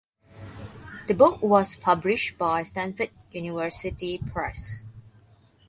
[1.07, 4.81] The book was published by Stanford University Press.